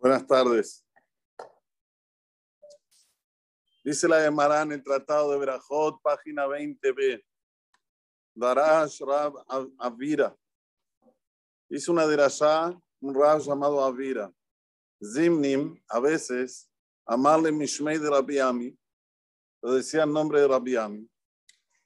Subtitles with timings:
[0.00, 0.82] Buenas tardes.
[3.84, 7.22] Dice la Gemara en el Tratado de Berajot, página 20b.
[8.34, 9.34] Darash Rab
[9.78, 10.34] Avira.
[11.68, 14.32] Hizo una derashá, un Rab llamado Avira.
[15.04, 16.70] Zimnim, a veces,
[17.04, 18.74] amarle Mishmei de Rabiami,
[19.60, 21.10] lo decía en nombre de Rabiami.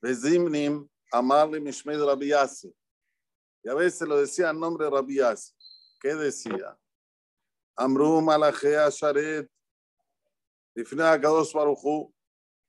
[0.05, 2.73] Zimnim, amarle Mishmei de Rabiasi.
[3.65, 5.53] Y a veces lo decía en nombre de Rabiasi.
[6.01, 6.79] ¿Qué decía?
[7.77, 9.51] Amru Malachea Sharet.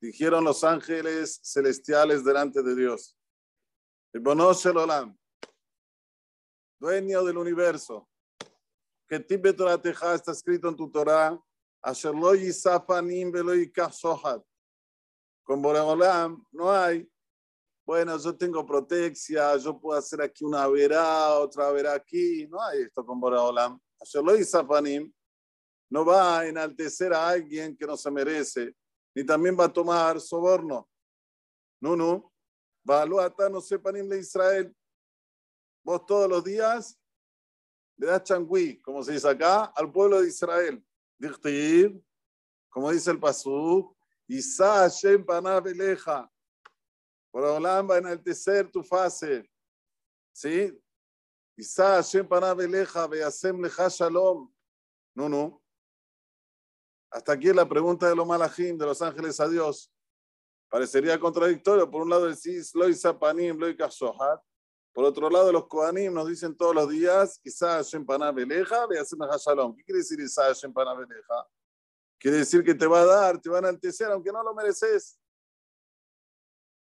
[0.01, 3.17] Dijeron los ángeles celestiales delante de Dios.
[4.13, 5.17] el Olam,
[6.79, 8.07] dueño del universo,
[9.07, 11.39] que Tibe Torah Teja está escrito en tu Torah,
[11.81, 13.53] Asher lo yisafanim velo
[13.91, 14.43] sohat.
[15.43, 17.07] Con Boreolam no hay,
[17.85, 22.81] bueno, yo tengo protección, yo puedo hacer aquí una verá, otra verá aquí, no hay
[22.81, 23.79] esto con Boreolam.
[25.89, 28.75] No va a enaltecer a alguien que no se merece,
[29.13, 30.89] ni también va a tomar soborno.
[31.81, 32.31] No, no.
[32.83, 34.75] No sepan de Israel.
[35.83, 36.99] Vos todos los días
[37.97, 40.83] le das changui, como se dice acá, al pueblo de Israel.
[42.69, 43.95] Como dice el Pasú,
[44.27, 46.29] Isa Hashem Panabeleja.
[47.31, 49.49] Por Olam va a enaltecer tu fase.
[50.33, 50.77] ¿Sí?
[51.57, 54.51] Isa Hashem Panabeleja, Beasem Leja Shalom.
[55.15, 55.61] No, no.
[57.09, 59.89] Hasta aquí la pregunta de los malajim, de los ángeles a Dios.
[60.69, 61.89] Parecería contradictorio.
[61.89, 63.67] Por un lado decís, lo panim, lo
[64.93, 68.85] Por otro lado, los koanim nos dicen todos los días, Isa Hashem Beleja,
[69.37, 69.75] Shalom.
[69.77, 71.47] ¿Qué quiere decir Isa Hashem Beleja?
[72.19, 75.17] Quiere decir que te va a dar, te va a enaltecer, aunque no lo mereces.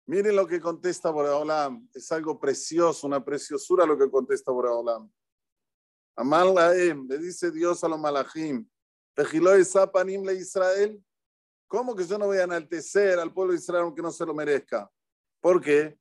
[0.09, 1.87] Miren lo que contesta Boreolam.
[1.93, 5.07] Es algo precioso, una preciosura lo que contesta Boreolam.
[6.15, 6.55] Amal
[7.07, 8.67] le dice Dios a los malachim.
[9.15, 10.99] le Israel.
[11.67, 14.33] ¿Cómo que yo no voy a enaltecer al pueblo de Israel aunque no se lo
[14.33, 14.89] merezca?
[15.39, 15.99] Porque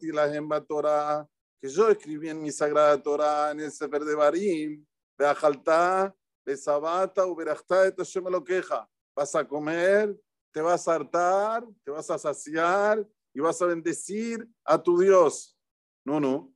[0.00, 1.24] y la Torah,
[1.60, 4.84] que yo escribí en mi sagrada Torah, en el Sefer de Barim,
[5.16, 6.12] de Ajaltá,
[6.44, 8.90] de Sabata, Uberachta, esto me lo queja.
[9.14, 10.16] Vas a comer,
[10.54, 13.04] te vas a hartar, te vas a saciar
[13.34, 15.58] y vas a bendecir a tu Dios.
[16.04, 16.54] No, no.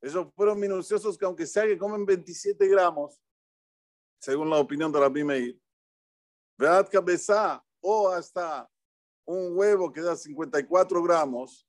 [0.00, 3.20] Ellos fueron minuciosos que aunque sea que comen 27 gramos,
[4.18, 5.60] según la opinión de Rabbi Meir,
[6.56, 8.68] Veat cabeza o hasta
[9.26, 11.68] un huevo que da 54 gramos,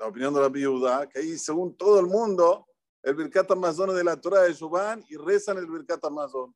[0.00, 2.66] la opinión de la viuda, que ahí según todo el mundo,
[3.04, 6.52] el Birkat Amazon de la Torah de Shubán y rezan el Birkat Amazon.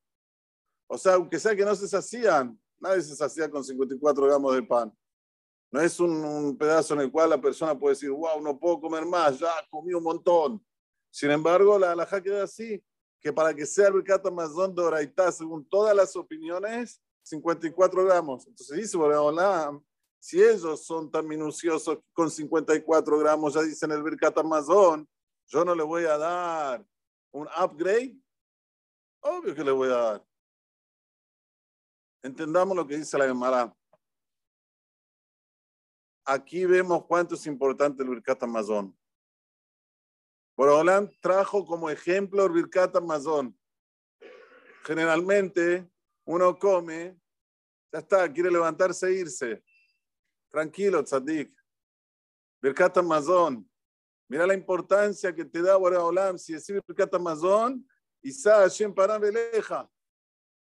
[0.93, 4.63] O sea, aunque sea que no se sacían, nadie se sacía con 54 gramos de
[4.63, 4.95] pan.
[5.71, 9.07] No es un, pedazo en el cual la persona puede decir, wow, no puedo comer
[9.07, 10.63] más, ya comí un montón.
[11.11, 12.85] Sin embargo, la alhaja queda así,
[13.23, 18.47] que para que sea el Birkat Amazon de Oraitá, según todas las opiniones, 54 gramos.
[18.47, 19.81] Entonces dice, hola,
[20.19, 25.09] si ellos son tan minuciosos con 54 gramos, ya dicen el Birkat Amazon,
[25.47, 26.87] yo no le voy a dar
[27.31, 28.21] un upgrade.
[29.23, 30.32] Obvio que le voy a dar.
[32.23, 33.75] Entendamos lo que dice la Gemara.
[36.25, 38.97] Aquí vemos cuánto es importante el Birkat Amazon.
[40.57, 43.59] Borolam trajo como ejemplo el Birkat Amazon.
[44.85, 45.91] Generalmente
[46.25, 47.19] uno come,
[47.93, 49.65] ya está, quiere levantarse e irse.
[50.49, 51.53] Tranquilo, tzadik.
[52.61, 53.69] Birkat Amazon.
[54.29, 56.39] Mira la importancia que te da Borolam.
[56.39, 57.85] Si decís Birkat Amazon,
[58.23, 59.91] Isa Hashem Beleja.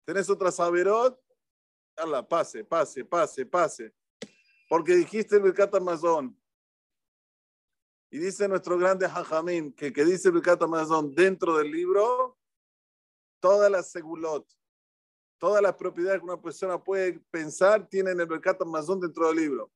[0.06, 1.20] ¿Tenés otra saberot?
[2.00, 3.92] Dale, pase, pase, pase, pase.
[4.70, 6.34] Porque dijiste Birkat Amazon.
[8.10, 12.38] Y dice nuestro grande Jajamín que que dice Birkat Amazon dentro del libro,
[13.38, 14.48] todas las segulot,
[15.38, 19.70] todas las propiedades que una persona puede pensar tienen el Birkat Amazon dentro del libro.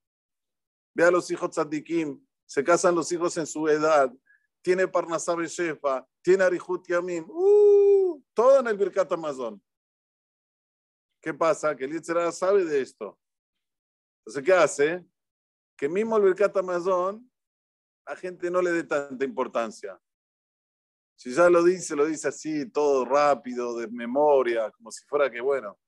[0.95, 4.11] Ve a los hijos tzadikim, se casan los hijos en su edad,
[4.62, 9.62] tiene Parnasab Shefa, tiene Arihut Yamim, uh, todo en el Birkat Amazon.
[11.25, 11.75] ¿Qué pasa?
[11.75, 13.19] Que el Yitzhak sabe de esto.
[14.19, 15.06] Entonces, ¿qué hace?
[15.75, 17.32] Que mismo el Birkat Amazon
[18.06, 19.99] la gente no le dé tanta importancia.
[21.17, 25.41] Si ya lo dice, lo dice así, todo rápido, de memoria, como si fuera que
[25.41, 25.79] bueno.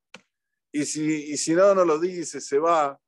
[0.73, 2.99] Y si, y si no, no lo dice, se va.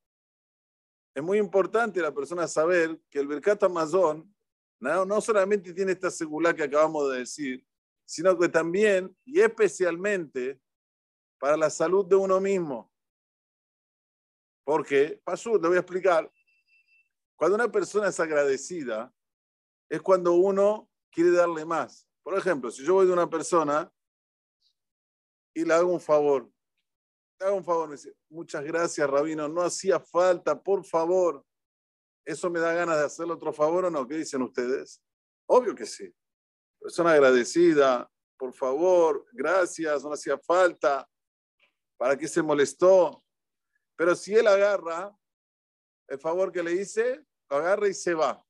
[1.14, 4.30] Es muy importante la persona saber que el Birkat Amazon
[4.80, 7.66] no, no solamente tiene esta seguridad que acabamos de decir,
[8.04, 10.60] sino que también y especialmente
[11.38, 12.92] para la salud de uno mismo.
[14.64, 16.30] Porque, Pasú, te voy a explicar.
[17.36, 19.12] Cuando una persona es agradecida,
[19.88, 22.06] es cuando uno quiere darle más.
[22.22, 23.90] Por ejemplo, si yo voy de una persona
[25.54, 26.50] y le hago un favor,
[27.40, 31.44] le hago un favor, me dice, muchas gracias, Rabino, no hacía falta, por favor.
[32.24, 34.06] ¿Eso me da ganas de hacerle otro favor o no?
[34.06, 35.02] ¿Qué dicen ustedes?
[35.46, 36.12] Obvio que sí.
[36.78, 41.08] Persona agradecida, por favor, gracias, no hacía falta.
[41.98, 43.22] ¿Para qué se molestó?
[43.96, 45.14] Pero si él agarra
[46.06, 48.42] el favor que le hice, lo agarra y se va.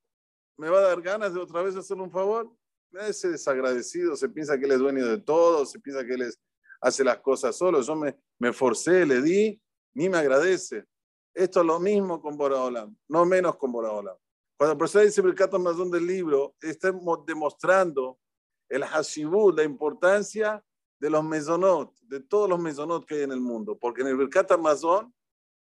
[0.58, 2.52] ¿Me va a dar ganas de otra vez hacerle un favor?
[2.92, 6.32] Ese desagradecido, se piensa que él es dueño de todo, se piensa que él
[6.80, 7.80] hace las cosas solo.
[7.80, 9.60] Yo me, me forcé, le di,
[9.94, 10.84] ni me agradece.
[11.34, 14.16] Esto es lo mismo con Boraholam, no menos con Boraholam.
[14.58, 16.92] Cuando el profesor dice el Mazón del libro, está
[17.26, 18.18] demostrando
[18.68, 20.62] el hashibut, la importancia
[20.98, 24.16] de los mesonot, de todos los mesonot que hay en el mundo, porque en el
[24.16, 25.14] Birkat Amazon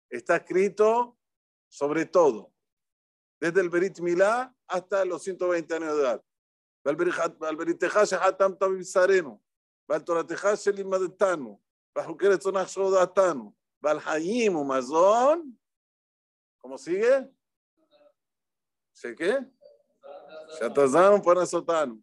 [0.09, 1.17] está escrito
[1.69, 2.51] sobre todo,
[3.39, 6.23] desde el Berit Milá hasta los 120 años de edad.
[16.59, 17.31] ¿Cómo sigue?
[18.93, 19.39] ¿Sé qué?
[20.59, 22.01] Shatazan para Sotano.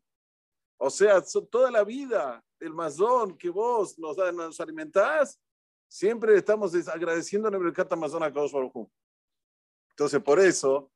[0.78, 5.40] O sea, toda la vida del mazón que vos nos, nos alimentás,
[5.86, 8.88] siempre estamos agradeciendo en el mercado Amazon a Kadosh Baruj
[9.90, 10.90] Entonces, por eso,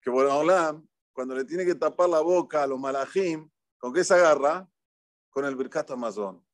[0.00, 4.14] que Boraholam, cuando le tiene que tapar la boca a los malajim, ¿con qué se
[4.14, 4.68] agarra?
[5.30, 6.44] Con el Birkat Amazon.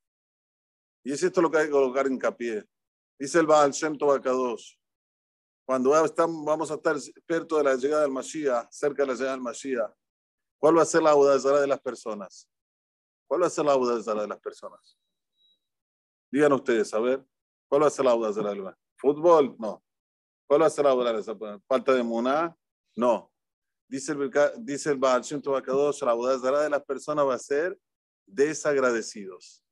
[1.04, 2.64] Y es esto lo que hay que colocar hincapié.
[3.18, 4.76] Dice el Baal Shem Kadosh.
[5.66, 9.40] Cuando vamos a estar expertos de la llegada del Mashiach, cerca de la llegada del
[9.40, 9.92] Mashiach,
[10.58, 12.48] ¿cuál va a ser la audazara de las personas?
[13.34, 14.96] ¿Cuál va a ser la audazara de las personas?
[16.30, 17.26] Digan ustedes, a ver,
[17.68, 19.56] ¿cuál va a ser la audazara del ¿Fútbol?
[19.58, 19.82] No.
[20.46, 21.60] ¿Cuál va a ser la audazara?
[21.66, 22.56] ¿Falta de muná?
[22.94, 23.32] No.
[23.88, 27.76] Dice el, dice el Baal Shem la audazara de las personas va a ser
[28.24, 29.64] desagradecidos.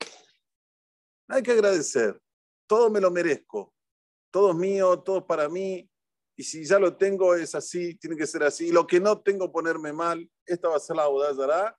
[1.28, 2.20] Hay que agradecer.
[2.66, 3.72] Todo me lo merezco
[4.32, 5.88] todo es mío, todo para mí,
[6.34, 8.68] y si ya lo tengo es así, tiene que ser así.
[8.68, 11.78] Y lo que no tengo, ponerme mal, esta va a ser la Audazara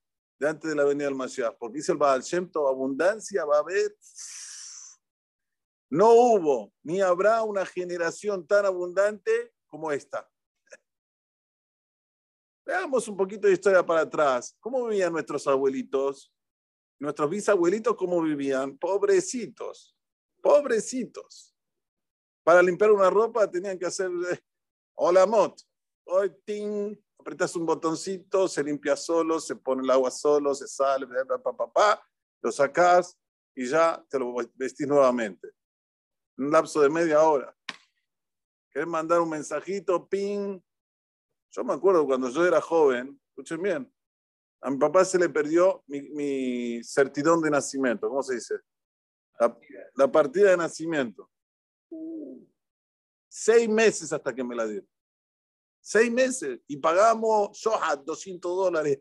[0.51, 1.55] de de la venida del Mashiach.
[1.57, 3.95] Porque dice el Baal Shem abundancia va a haber.
[5.89, 10.29] No hubo ni habrá una generación tan abundante como esta.
[12.65, 14.55] Veamos un poquito de historia para atrás.
[14.59, 16.33] ¿Cómo vivían nuestros abuelitos?
[16.99, 18.77] Nuestros bisabuelitos, ¿cómo vivían?
[18.77, 19.95] Pobrecitos,
[20.41, 21.53] pobrecitos
[22.43, 24.39] para limpiar una ropa tenían que hacer eh,
[24.95, 25.59] hola mot.
[26.05, 31.07] Hoy, ting, apretas un botoncito, se limpia solo, se pone el agua solo, se sale,
[31.07, 32.07] pa, pa, pa,
[32.41, 33.17] lo sacas
[33.55, 35.51] y ya te lo vestís nuevamente.
[36.37, 37.55] Un lapso de media hora.
[38.69, 40.05] ¿Querés mandar un mensajito?
[40.09, 40.59] Ping.
[41.51, 43.93] Yo me acuerdo cuando yo era joven, escuchen bien,
[44.59, 48.55] a mi papá se le perdió mi, mi certidón de nacimiento, ¿cómo se dice?
[49.95, 51.29] La partida de nacimiento.
[53.29, 54.92] Seis meses hasta que me la dieron.
[55.85, 56.61] Seis meses.
[56.65, 58.99] Y pagamos Shohat 200 dólares.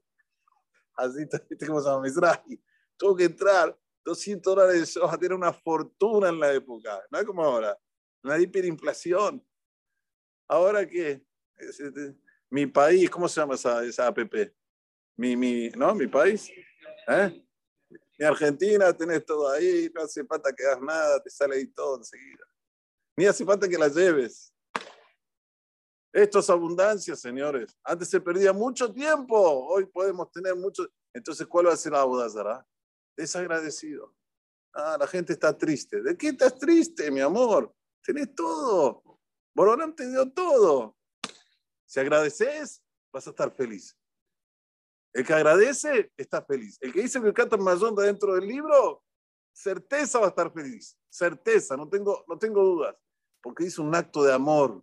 [0.96, 2.02] Así, ¿viste cómo se llama?
[2.02, 2.60] Mizrahi.
[2.96, 5.22] Tuvo que entrar 200 dólares de Shohat.
[5.22, 7.00] Era una fortuna en la época.
[7.08, 7.78] No es como ahora.
[8.24, 9.46] Una hiperinflación.
[10.48, 11.24] Ahora que
[12.50, 14.18] mi país, ¿cómo se llama esa, esa app?
[15.16, 15.94] Mi, mi, ¿no?
[15.94, 16.50] Mi país.
[17.06, 17.46] ¿Eh?
[18.18, 21.98] Mi Argentina, tenés todo ahí, no hace falta que hagas nada, te sale ahí todo
[21.98, 22.44] enseguida.
[23.16, 24.51] Ni hace falta que las lleves.
[26.12, 27.76] Esto es abundancia, señores.
[27.82, 29.36] Antes se perdía mucho tiempo.
[29.68, 30.86] Hoy podemos tener mucho.
[31.14, 32.66] Entonces, ¿cuál va a ser la Abudazara?
[33.16, 34.14] Desagradecido.
[34.74, 36.02] Ah, la gente está triste.
[36.02, 37.74] ¿De qué estás triste, mi amor?
[38.02, 39.02] Tenés todo.
[39.54, 40.96] Boronam te dio todo.
[41.86, 43.96] Si agradeces, vas a estar feliz.
[45.14, 46.78] El que agradece, está feliz.
[46.80, 49.02] El que dice que canta Mayón dentro del libro,
[49.52, 50.98] certeza va a estar feliz.
[51.10, 52.96] Certeza, no tengo, no tengo dudas
[53.42, 54.82] porque hizo un acto de amor,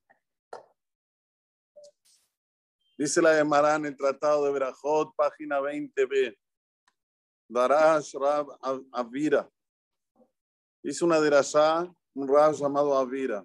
[3.01, 6.37] Dice la Gemara en el Tratado de Berajot, página 20b.
[7.49, 8.55] Darash Rab
[8.91, 9.49] Avira.
[10.83, 13.43] Hizo una derashá, un Rab llamado Avira.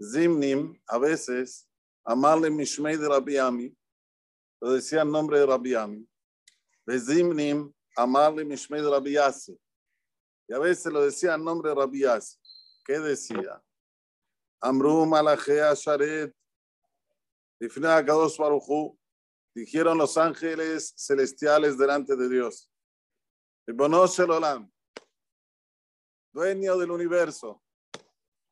[0.00, 1.68] Zimnim, a veces,
[2.04, 3.76] amarle Mishmei de Rabiami,
[4.60, 6.08] lo decía el nombre de Rabiami.
[6.88, 9.58] Zimnim, amarle Mishmei de Rabiase.
[10.48, 12.38] Y a veces lo decía el nombre de Rabiase.
[12.84, 13.60] ¿Qué decía?
[14.60, 16.32] Amru Malachea Sharet,
[19.54, 22.70] dijeron los ángeles celestiales delante de Dios.
[26.32, 27.62] dueño del universo,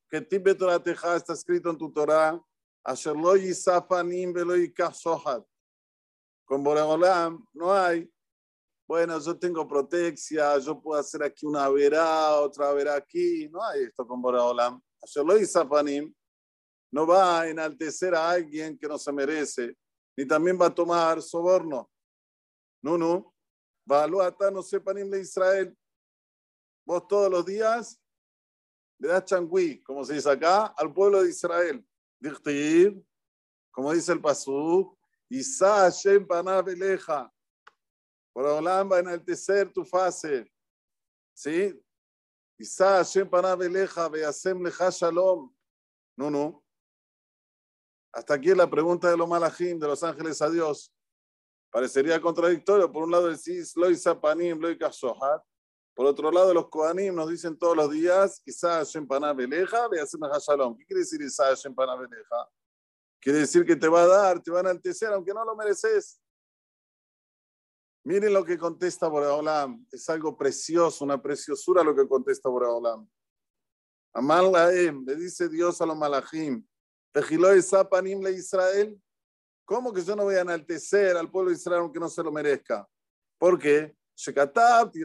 [0.09, 2.43] que Tibet Teja está escrito en tu Torah.
[6.47, 8.11] Con Boreolam no hay,
[8.87, 13.85] bueno, yo tengo protección, yo puedo hacer aquí una verá, otra verá aquí, no hay
[13.85, 14.81] esto con Boreolam.
[15.03, 16.15] Asher lo yisafanim
[16.95, 19.77] no va a enaltecer a alguien que no se merece,
[20.17, 21.91] ni también va a tomar soborno.
[22.81, 23.35] No, no.
[23.91, 25.77] Va a no sepanim de Israel.
[26.87, 28.01] Vos todos los días
[29.01, 31.85] le das changüí, como se dice acá, al pueblo de Israel.
[33.73, 34.97] Como dice el Pasú,
[35.29, 37.29] Isa Hashem Panabeleja.
[38.33, 40.49] Por Olam va a enaltecer tu fase.
[41.35, 41.77] ¿Sí?
[42.57, 45.53] Isa Hashem Panabeleja, Beasem Leja Shalom.
[46.17, 46.64] No, no.
[48.15, 50.95] Hasta aquí la pregunta de los malajim, de los ángeles a Dios.
[51.73, 52.91] Parecería contradictorio.
[52.91, 55.43] Por un lado decís, Loi Sapanim, Loi Kashohat.
[55.95, 59.89] Por otro lado, los Kohanim nos dicen todos los días, Isa Hashem Panabeleja,
[60.41, 60.77] Shalom.
[60.77, 62.49] ¿Qué quiere decir Isa Hashem Panabeleja?
[63.21, 66.21] Quiere decir que te va a dar, te va a enaltecer, aunque no lo mereces.
[68.05, 69.87] Miren lo que contesta Boreolam.
[69.91, 73.09] Es algo precioso, una preciosura lo que contesta Boreolam.
[74.13, 75.97] Amal Laem, le dice Dios a los
[77.15, 78.23] malachim.
[78.23, 79.01] le Israel.
[79.65, 82.31] ¿Cómo que yo no voy a enaltecer al pueblo de Israel aunque no se lo
[82.31, 82.87] merezca?
[83.39, 83.97] Porque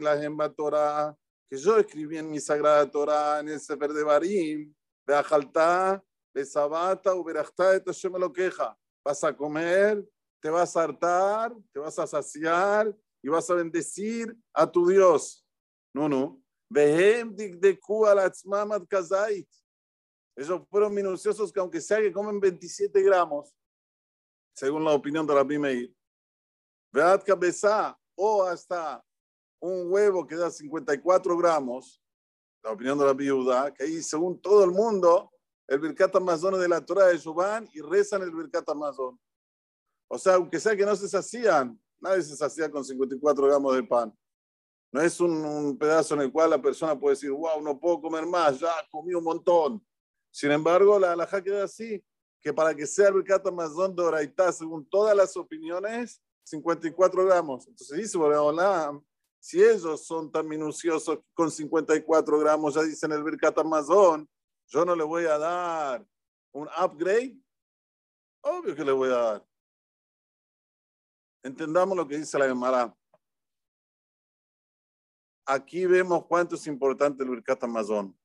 [0.02, 1.16] la
[1.48, 4.72] que yo escribí en mi sagrada Torah, en el Sefer de Barim,
[5.06, 6.02] de Ajaltá,
[6.32, 8.76] de Sabata, Uberachta, de me lo queja.
[9.04, 10.04] Vas a comer,
[10.40, 15.44] te vas a hartar, te vas a saciar y vas a bendecir a tu Dios.
[15.92, 16.40] No, no.
[16.70, 19.48] Vehem dikdeku alatzmamad kazait.
[20.40, 23.54] Ellos fueron minuciosos que aunque sea que comen 27 gramos,
[24.54, 25.94] según la opinión de Rabbi Meir,
[26.90, 29.04] Veat cabeza o hasta
[29.60, 32.02] un huevo que da 54 gramos,
[32.64, 35.30] la opinión de la viuda, que ahí según todo el mundo,
[35.68, 39.20] el Birkat Amazon de la Torah de Shubán y rezan el Birkat Amazon.
[40.08, 43.82] O sea, aunque sea que no se sacían, nadie se sacía con 54 gramos de
[43.82, 44.18] pan.
[44.90, 48.24] No es un, pedazo en el cual la persona puede decir, wow, no puedo comer
[48.24, 49.86] más, ya comí un montón.
[50.30, 52.04] Sin embargo, la alhaja queda así,
[52.40, 57.66] que para que sea el Birkat Amazon de Oraitá, según todas las opiniones, 54 gramos.
[57.66, 59.00] Entonces dice, hola,
[59.38, 64.28] si ellos son tan minuciosos con 54 gramos, ya dicen el Birkat Amazon,
[64.68, 66.06] yo no le voy a dar
[66.52, 67.36] un upgrade.
[68.42, 69.46] Obvio que le voy a dar.
[71.42, 72.94] Entendamos lo que dice la Gemara.
[75.46, 78.16] Aquí vemos cuánto es importante el Birkat Amazon.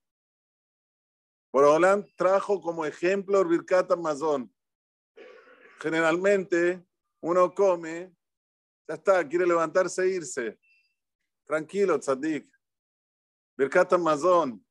[1.56, 4.54] Borolam trajo como ejemplo el Birkat Amazon.
[5.80, 6.86] Generalmente
[7.22, 8.14] uno come,
[8.86, 10.60] ya está, quiere levantarse e irse.
[11.46, 12.46] Tranquilo, tzadik.
[13.58, 14.62] Birkat Amazon.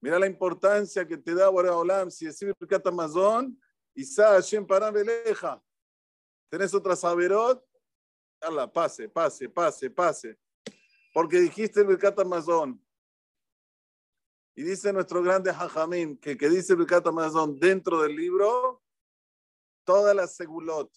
[0.00, 2.10] Mira la importancia que te da Olam.
[2.10, 3.54] Si decís Birkat Amazon,
[3.94, 5.62] Isa Hashem Veleja.
[6.50, 7.62] ¿Tenés otra saberot?
[8.40, 10.38] Dala, pase, pase, pase, pase.
[11.12, 12.81] Porque dijiste el Birkat Amazon.
[14.54, 18.82] Y dice nuestro grande Hajamim que que dice Birkat Amazon dentro del libro,
[19.84, 20.90] todas las segulot,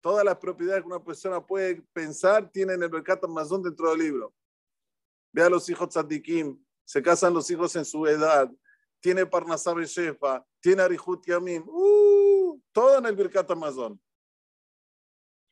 [0.00, 4.34] todas las propiedades que una persona puede pensar tienen el Mercat Amazon dentro del libro.
[5.32, 8.50] Ve a los hijos tzadikim, se casan los hijos en su edad,
[9.00, 14.00] tiene Parnasab Shefa, tiene Arihut Yamim, uh, todo en el Birkat Amazon.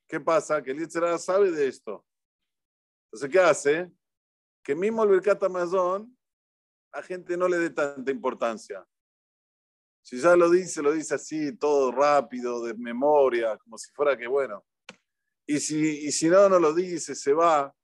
[0.09, 0.63] ¿Qué pasa?
[0.63, 2.05] Que el Yitzhak sabe de esto.
[3.07, 3.93] Entonces, ¿qué hace?
[4.63, 6.18] Que mismo el Birkat Amazon,
[6.93, 8.87] la gente no le dé tanta importancia.
[10.03, 14.27] Si ya lo dice, lo dice así, todo rápido, de memoria, como si fuera que
[14.27, 14.65] bueno.
[15.47, 17.75] Y si, y si no, no lo dice, se va.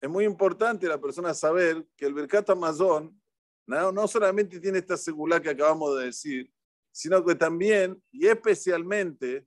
[0.00, 3.20] Es muy importante la persona saber que el Birkat Amazon
[3.66, 6.52] no, no solamente tiene esta seguridad que acabamos de decir,
[6.90, 9.46] sino que también y especialmente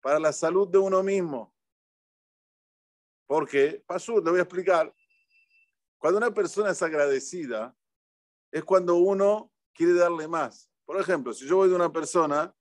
[0.00, 1.54] para la salud de uno mismo.
[3.26, 4.92] Porque, Pasú, le voy a explicar,
[5.98, 7.76] cuando una persona es agradecida,
[8.52, 10.70] es cuando uno quiere darle más.
[10.84, 12.54] Por ejemplo, si yo voy de una persona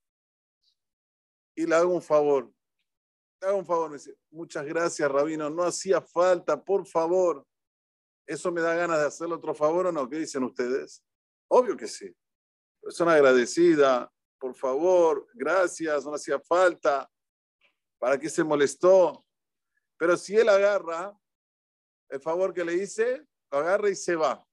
[1.55, 2.51] y le hago un favor,
[3.41, 7.45] le hago un favor, me dice, muchas gracias, Rabino, no hacía falta, por favor.
[8.25, 10.09] ¿Eso me da ganas de hacerle otro favor o no?
[10.09, 11.03] ¿Qué dicen ustedes?
[11.47, 12.13] Obvio que sí.
[12.81, 17.09] Persona agradecida, por favor, gracias, no hacía falta.
[17.99, 19.25] ¿Para qué se molestó?
[19.97, 21.17] Pero si él agarra
[22.09, 24.45] el favor que le hice, agarra y se va.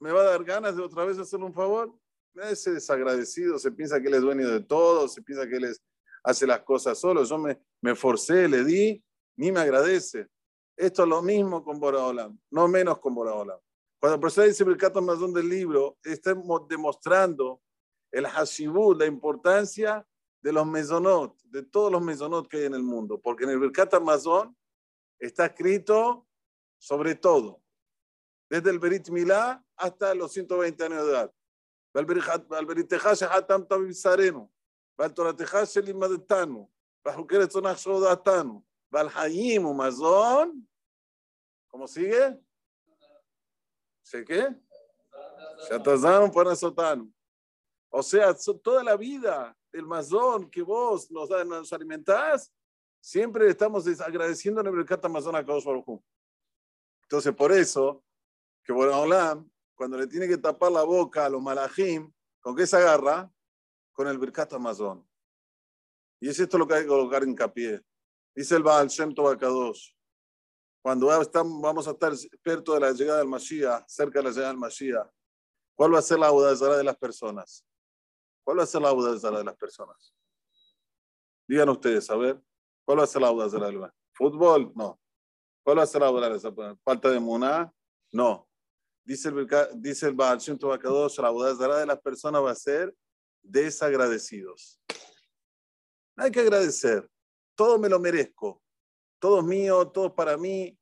[0.00, 1.92] me va a dar ganas de otra vez hacerle un favor.
[2.34, 5.74] Ese desagradecido se piensa que él es dueño de todo, se piensa que él
[6.22, 7.24] hace las cosas solo.
[7.24, 9.02] Yo me, me forcé, le di,
[9.36, 10.28] ni me agradece.
[10.76, 13.58] Esto es lo mismo con Boraholam, no menos con Boraholam.
[13.98, 16.32] Cuando el profesor dice el Mazón del libro, está
[16.68, 17.60] demostrando
[18.12, 20.06] el hashibut, la importancia
[20.40, 23.58] de los mesonot, de todos los mesonot que hay en el mundo, porque en el
[23.58, 24.56] Birkat Amazon
[25.18, 26.27] está escrito
[26.78, 27.60] sobre todo,
[28.48, 31.34] desde el Berit Milá hasta los 120 años de edad.
[31.92, 34.50] Valberit Tejash Hatam Tabib Sareno,
[34.96, 36.70] Valtora Tejash Limadetano,
[37.04, 40.68] Bajuqueres Tonach Shodatano, Valhayim Umazón.
[41.68, 42.38] ¿Cómo sigue?
[44.02, 44.56] ¿Se qué?
[45.68, 47.10] Shatazano Panasotano.
[47.90, 52.52] O sea, toda la vida, el mazón que vos nos, nos alimentás,
[53.00, 56.02] siempre estamos agradeciendo en el Mercat Amazon a Kadosh Baruj
[57.08, 58.04] entonces, por eso,
[58.62, 62.76] que Boraholam, cuando le tiene que tapar la boca a los malajim, ¿con qué se
[62.76, 63.32] agarra?
[63.94, 65.08] Con el Birkat Amazon.
[66.20, 67.80] Y es esto lo que hay que colocar hincapié.
[68.34, 69.94] Dice el Baal Shem Kadosh.
[70.82, 74.58] Cuando vamos a estar expertos de la llegada del Mashiach, cerca de la llegada del
[74.58, 75.08] Mashiach,
[75.74, 77.64] ¿cuál va a ser la audazara de las personas?
[78.44, 80.14] ¿Cuál va a ser la audazara de las personas?
[81.46, 82.38] Digan ustedes, a ver,
[82.84, 84.72] ¿cuál va a ser la audazara del ¿Fútbol?
[84.74, 85.00] No.
[85.68, 86.78] ¿Cuál va a ser la audazara?
[86.82, 87.70] ¿Falta de muná?
[88.10, 88.48] No.
[89.04, 92.96] Dice el, dice el Baal Shem la audazara de las personas va a ser
[93.42, 94.80] desagradecidos.
[96.16, 97.06] No hay que agradecer.
[97.54, 98.62] Todo me lo merezco.
[99.18, 100.74] Todo es mío, todo para mí.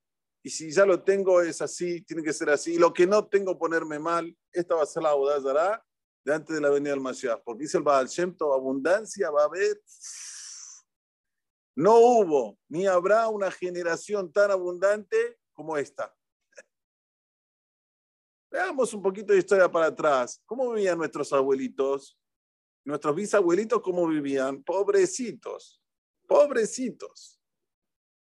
[0.44, 2.74] Y si ya lo tengo, es así, tiene que ser así.
[2.74, 4.32] Y lo que no tengo, ponerme mal.
[4.52, 5.84] Esta va a ser la audazara
[6.24, 7.42] de antes de la venida del Mashiach.
[7.44, 9.82] Porque dice el Baal Shem abundancia va a haber.
[11.76, 16.16] No hubo ni habrá una generación tan abundante como esta.
[18.50, 20.42] Veamos un poquito de historia para atrás.
[20.46, 22.18] ¿Cómo vivían nuestros abuelitos?
[22.82, 24.62] Nuestros bisabuelitos, ¿cómo vivían?
[24.62, 25.82] Pobrecitos,
[26.26, 27.38] pobrecitos.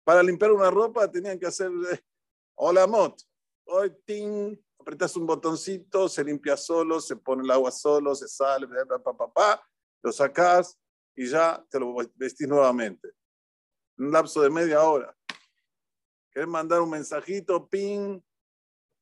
[0.05, 1.69] Para limpiar una ropa tenían que hacer
[2.55, 3.21] hola mot.
[3.65, 8.65] Hoy, ting, apretas un botoncito, se limpia solo, se pone el agua solo, se sale,
[8.67, 9.69] pa, pa, pa,
[10.01, 10.79] lo sacas
[11.15, 13.20] y ya te lo vestís nuevamente.
[14.01, 15.15] Un lapso de media hora.
[16.31, 17.69] ¿Querés mandar un mensajito?
[17.69, 18.19] Ping,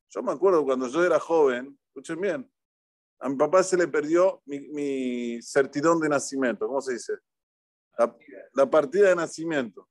[0.09, 2.51] yo me acuerdo cuando yo era joven, escuchen bien,
[3.19, 7.13] a mi papá se le perdió mi, mi certidón de nacimiento, ¿cómo se dice?
[8.53, 9.87] La, partida de nacimiento.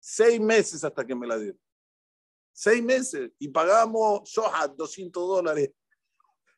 [0.00, 1.60] Seis meses hasta que me la dieron.
[2.50, 3.30] Seis meses.
[3.38, 5.70] Y pagamos Shohat 200 dólares.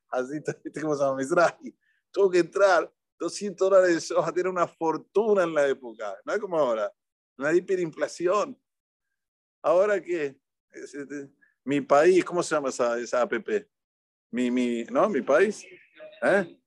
[0.09, 1.59] Así, ¿viste cómo se llama?
[2.13, 2.93] Tuvo que entrar
[3.25, 4.37] 200 dólares de Shohat.
[4.37, 6.17] Era una fortuna en la época.
[6.25, 6.93] No es como ahora.
[7.37, 8.59] Una hiperinflación.
[9.63, 9.97] ¿Ahora?
[9.97, 11.31] Este,
[11.65, 13.33] mi país, ¿cómo se llama esa, esa app?
[14.31, 15.09] Mi, mi, ¿no?
[15.09, 15.65] Mi país.
[16.23, 16.61] ¿Eh?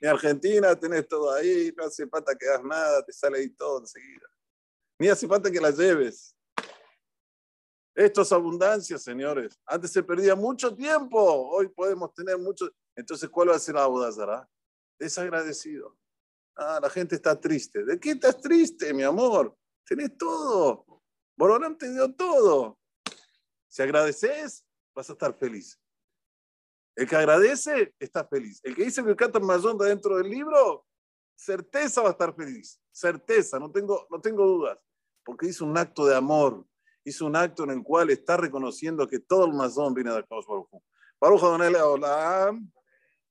[0.00, 3.80] Mi Argentina, tenés todo ahí, no hace falta que hagas nada, te sale ahí todo
[3.80, 4.26] enseguida.
[4.98, 6.36] Ni hace falta que la lleves.
[7.94, 9.60] Esto es abundancia, señores.
[9.66, 11.18] Antes se perdía mucho tiempo,
[11.50, 12.70] hoy podemos tener mucho.
[12.96, 14.48] Entonces, ¿cuál va a ser la Abudazara?
[15.02, 15.98] Desagradecido.
[16.54, 17.84] Ah, la gente está triste.
[17.84, 19.52] ¿De qué estás triste, mi amor?
[19.84, 21.02] Tenés todo.
[21.36, 22.78] Borolán te dio todo.
[23.66, 25.76] Si agradeces, vas a estar feliz.
[26.94, 28.60] El que agradece, está feliz.
[28.62, 30.86] El que dice que canta Mayón dentro del libro,
[31.34, 32.80] certeza va a estar feliz.
[32.92, 34.78] Certeza, no tengo, no tengo dudas.
[35.24, 36.64] Porque hizo un acto de amor.
[37.02, 40.46] Hizo un acto en el cual está reconociendo que todo el mazón viene de Akadosh
[40.46, 40.82] Baruch Hu.
[41.20, 41.72] Baruch Adonai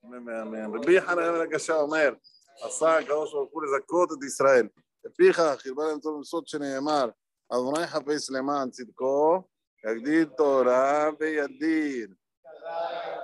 [0.03, 0.75] Leolam.
[0.75, 2.13] רבי יחנן בן הקשה אומר,
[2.61, 4.67] עשה הקדוש ברוך הוא לזכות את ישראל.
[5.05, 7.09] לפיכך, הרבה להם טוב מסוד שנאמר,
[7.49, 9.43] אדוני חפש למען צדקו,
[9.85, 12.07] יגדיל תורה וידיר.